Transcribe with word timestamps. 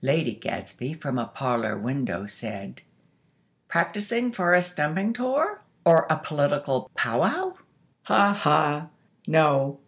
Lady 0.00 0.32
Gadsby, 0.36 0.94
from 0.94 1.18
a 1.18 1.26
parlor 1.26 1.76
window, 1.76 2.24
said: 2.24 2.82
"Practicing 3.66 4.30
for 4.30 4.52
a 4.52 4.62
stumping 4.62 5.12
tour, 5.12 5.60
or 5.84 6.06
a 6.08 6.18
political 6.20 6.88
pow 6.94 7.18
wow?" 7.22 7.56
"Ha, 8.04 8.32
ha! 8.32 8.90
No. 9.26 9.80